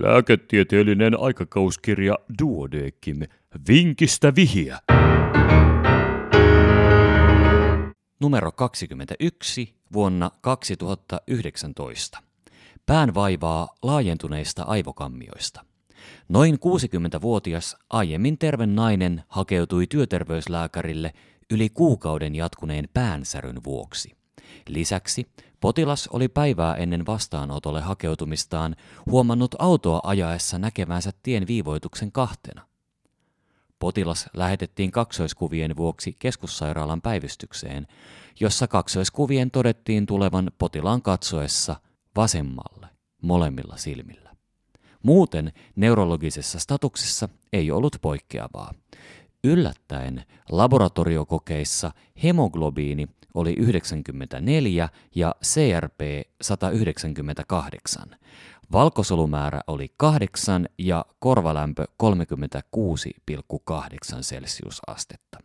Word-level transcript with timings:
Lääketieteellinen 0.00 1.20
aikakauskirja 1.20 2.18
Duodekim. 2.42 3.20
Vinkistä 3.68 4.32
vihiä. 4.34 4.78
Numero 8.20 8.52
21 8.52 9.74
vuonna 9.92 10.30
2019. 10.40 12.18
Pään 12.86 13.14
vaivaa 13.14 13.68
laajentuneista 13.82 14.62
aivokammioista. 14.62 15.64
Noin 16.28 16.54
60-vuotias 16.54 17.76
aiemmin 17.90 18.38
terve 18.38 18.66
nainen 18.66 19.22
hakeutui 19.28 19.86
työterveyslääkärille 19.86 21.12
yli 21.50 21.68
kuukauden 21.68 22.34
jatkuneen 22.34 22.88
päänsäryn 22.94 23.64
vuoksi. 23.64 24.25
Lisäksi 24.68 25.26
potilas 25.60 26.08
oli 26.08 26.28
päivää 26.28 26.74
ennen 26.74 27.06
vastaanotolle 27.06 27.80
hakeutumistaan 27.80 28.76
huomannut 29.10 29.54
autoa 29.58 30.00
ajaessa 30.04 30.58
näkevänsä 30.58 31.12
tien 31.22 31.46
viivoituksen 31.46 32.12
kahtena. 32.12 32.66
Potilas 33.78 34.26
lähetettiin 34.34 34.90
kaksoiskuvien 34.90 35.76
vuoksi 35.76 36.16
keskussairaalan 36.18 37.02
päivystykseen, 37.02 37.86
jossa 38.40 38.66
kaksoiskuvien 38.66 39.50
todettiin 39.50 40.06
tulevan 40.06 40.50
potilaan 40.58 41.02
katsoessa 41.02 41.76
vasemmalle 42.16 42.88
molemmilla 43.22 43.76
silmillä. 43.76 44.36
Muuten 45.02 45.52
neurologisessa 45.76 46.58
statuksessa 46.58 47.28
ei 47.52 47.70
ollut 47.70 47.96
poikkeavaa. 48.02 48.74
Yllättäen 49.46 50.24
laboratoriokokeissa 50.50 51.92
hemoglobiini 52.22 53.06
oli 53.34 53.52
94 53.52 54.88
ja 55.14 55.34
CRP 55.44 56.00
198. 56.42 58.16
Valkosolumäärä 58.72 59.60
oli 59.66 59.92
8 59.96 60.66
ja 60.78 61.04
korvalämpö 61.18 61.84
36,8 62.02 64.20
celsiusastetta. 64.20 65.38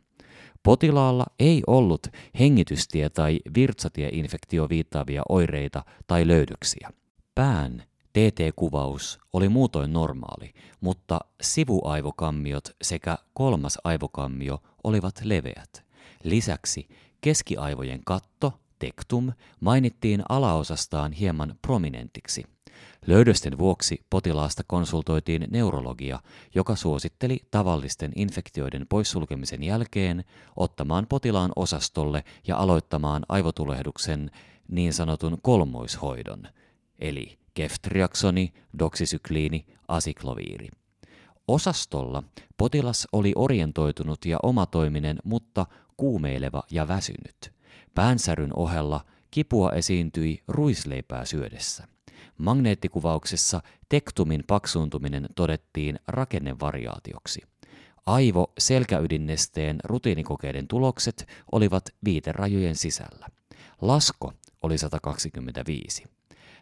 Potilaalla 0.64 1.26
ei 1.39 1.64
ollut 1.67 2.08
hengitystie- 2.39 3.09
tai 3.09 3.39
virtsatieinfektio 3.56 4.70
viittaavia 4.70 5.22
oireita 5.30 5.83
tai 6.08 6.28
löydöksiä. 6.28 6.89
Pään 7.36 7.83
TT-kuvaus 8.14 9.20
oli 9.34 9.50
muutoin 9.50 9.94
normaali, 9.94 10.54
mutta 10.81 11.20
sivuaivokammiot 11.42 12.76
sekä 12.81 13.17
kolmas 13.34 13.78
aivokammio 13.84 14.59
olivat 14.84 15.22
leveät. 15.23 15.86
Lisäksi 16.23 16.88
keskiaivojen 17.22 18.02
katto, 18.06 18.54
tektum, 18.80 19.32
mainittiin 19.59 20.23
alaosastaan 20.30 21.12
hieman 21.12 21.56
prominentiksi. 21.62 22.44
Löydösten 23.08 23.58
vuoksi 23.58 24.06
potilaasta 24.09 24.64
konsultoitiin 24.67 25.48
neurologia, 25.52 26.20
joka 26.56 26.76
suositteli 26.76 27.39
tavallisten 27.52 28.12
infektioiden 28.16 28.86
poissulkemisen 28.89 29.64
jälkeen 29.64 30.23
ottamaan 30.56 31.06
potilaan 31.09 31.52
osastolle 31.56 32.23
ja 32.48 32.58
aloittamaan 32.58 33.26
aivotulehduksen 33.30 34.32
niin 34.67 34.94
sanotun 34.94 35.38
kolmoishoidon, 35.42 36.48
eli 37.00 37.41
keftriaksoni, 37.54 38.54
doksisykliini, 38.80 39.66
asikloviiri. 39.88 40.68
Osastolla 41.48 42.24
potilas 42.58 43.08
oli 43.12 43.34
orientoitunut 43.36 44.26
ja 44.26 44.38
omatoiminen, 44.44 45.18
mutta 45.24 45.66
kuumeileva 45.98 46.64
ja 46.72 46.88
väsynyt. 46.88 47.54
Päänsäryn 47.96 48.58
ohella 48.58 49.06
kipua 49.32 49.72
esiintyi 49.72 50.44
ruisleipää 50.48 51.26
syödessä. 51.26 51.88
Magneettikuvauksessa 52.38 53.62
tektumin 53.90 54.44
paksuuntuminen 54.48 55.30
todettiin 55.36 56.00
rakennevariaatioksi. 56.08 57.42
Aivo 58.06 58.54
selkäydinnesteen 58.60 59.80
rutiinikokeiden 59.84 60.68
tulokset 60.68 61.28
olivat 61.52 61.90
viiterajojen 62.06 62.76
sisällä. 62.76 63.28
Lasko 63.82 64.34
oli 64.61 64.78
125. 64.78 66.04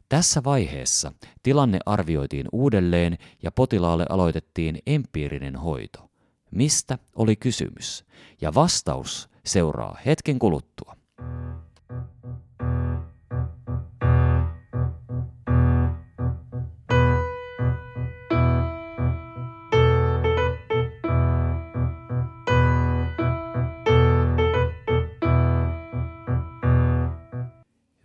Tässä 0.09 0.44
vaiheessa 0.44 1.12
tilanne 1.44 1.80
arvioitiin 1.86 2.47
uudelleen 2.52 3.18
ja 3.44 3.52
potilaalle 3.52 4.06
aloitettiin 4.09 4.80
empiirinen 4.88 5.56
hoito. 5.56 6.09
Mistä 6.52 6.97
oli 7.16 7.36
kysymys? 7.36 8.06
Ja 8.42 8.53
vastaus 8.53 9.30
seuraa 9.46 9.98
hetken 10.06 10.40
kuluttua. 10.40 10.96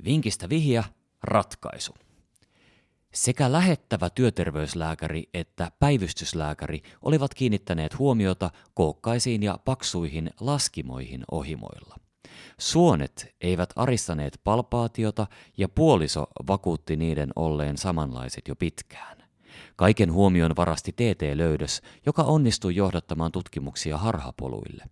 Vinkistä 0.04 0.48
vihja, 0.48 0.84
ratkaisu. 1.24 1.94
Sekä 3.14 3.52
lähettävä 3.52 4.10
työterveyslääkäri 4.10 5.28
että 5.34 5.72
päivystyslääkäri 5.78 6.82
olivat 7.02 7.34
kiinnittäneet 7.34 7.98
huomiota 7.98 8.50
kookkaisiin 8.74 9.42
ja 9.42 9.58
paksuihin 9.64 10.30
laskimoihin 10.40 11.24
ohimoilla. 11.30 11.96
Suonet 12.58 13.34
eivät 13.40 13.72
aristaneet 13.76 14.40
palpaatiota 14.44 15.26
ja 15.56 15.68
puoliso 15.68 16.26
vakuutti 16.46 16.96
niiden 16.96 17.30
olleen 17.36 17.78
samanlaiset 17.78 18.48
jo 18.48 18.56
pitkään. 18.56 19.24
Kaiken 19.76 20.12
huomion 20.12 20.56
varasti 20.56 20.92
TT-löydös, 20.92 21.82
joka 22.06 22.22
onnistui 22.22 22.76
johdattamaan 22.76 23.32
tutkimuksia 23.32 23.98
harhapoluille. 23.98 24.84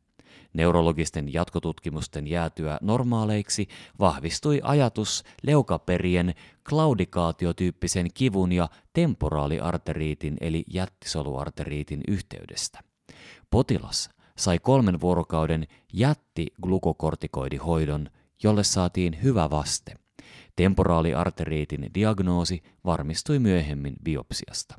Neurologisten 0.52 1.32
jatkotutkimusten 1.32 2.26
jäätyä 2.26 2.78
normaaleiksi 2.82 3.68
vahvistui 4.00 4.60
ajatus 4.62 5.24
leukaperien 5.42 6.34
klaudikaatiotyyppisen 6.68 8.08
kivun 8.14 8.52
ja 8.52 8.68
temporaaliarteriitin 8.92 10.36
eli 10.40 10.64
jättisoluarteriitin 10.72 12.00
yhteydestä. 12.08 12.80
Potilas 13.50 14.10
sai 14.36 14.58
kolmen 14.58 15.00
vuorokauden 15.00 15.66
jättiglukokortikoidihoidon, 15.92 18.10
jolle 18.42 18.64
saatiin 18.64 19.22
hyvä 19.22 19.50
vaste. 19.50 19.94
Temporaaliarteriitin 20.56 21.90
diagnoosi 21.94 22.62
varmistui 22.84 23.38
myöhemmin 23.38 23.94
biopsiasta. 24.04 24.74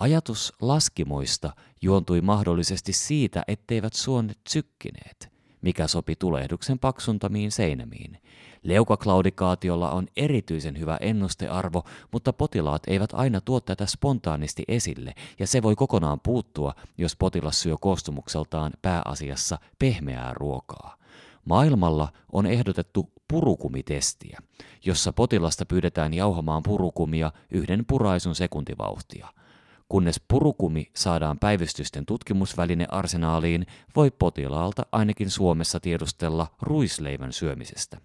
Ajatus 0.00 0.52
laskimoista 0.60 1.52
juontui 1.82 2.20
mahdollisesti 2.20 2.92
siitä, 2.92 3.42
etteivät 3.48 3.92
suonet 3.92 4.38
sykkineet, 4.48 5.32
mikä 5.60 5.86
sopi 5.86 6.16
tulehduksen 6.16 6.78
paksuntamiin 6.78 7.52
seinämiin. 7.52 8.18
Leukaklaudikaatiolla 8.62 9.90
on 9.90 10.06
erityisen 10.16 10.78
hyvä 10.78 10.96
ennustearvo, 11.00 11.82
mutta 12.12 12.32
potilaat 12.32 12.82
eivät 12.86 13.10
aina 13.12 13.40
tuo 13.40 13.60
tätä 13.60 13.86
spontaanisti 13.86 14.64
esille, 14.68 15.14
ja 15.38 15.46
se 15.46 15.62
voi 15.62 15.76
kokonaan 15.76 16.20
puuttua, 16.20 16.74
jos 16.98 17.16
potilas 17.16 17.60
syö 17.60 17.76
koostumukseltaan 17.80 18.72
pääasiassa 18.82 19.58
pehmeää 19.78 20.34
ruokaa. 20.34 20.96
Maailmalla 21.44 22.12
on 22.32 22.46
ehdotettu 22.46 23.12
purukumitestiä, 23.28 24.38
jossa 24.84 25.12
potilasta 25.12 25.66
pyydetään 25.66 26.14
jauhamaan 26.14 26.62
purukumia 26.62 27.32
yhden 27.50 27.84
puraisun 27.86 28.34
sekuntivauhtia– 28.34 29.28
Kunnes 29.88 30.20
purukumi 30.28 30.90
saadaan 30.96 31.38
päivystysten 31.38 32.06
tutkimusväline 32.06 32.86
arsenaaliin, 32.88 33.66
voi 33.96 34.10
potilaalta 34.10 34.86
ainakin 34.92 35.30
Suomessa 35.30 35.80
tiedustella 35.80 36.46
ruisleivän 36.62 37.32
syömisestä. 37.32 37.98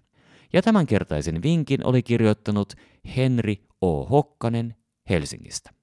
Ja 0.52 0.62
tämänkertaisen 0.62 1.42
vinkin 1.42 1.86
oli 1.86 2.02
kirjoittanut 2.02 2.74
Henri 3.16 3.68
O. 3.80 4.04
Hokkanen 4.06 4.74
Helsingistä. 5.10 5.79